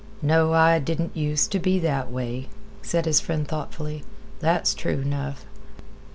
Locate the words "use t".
1.15-1.59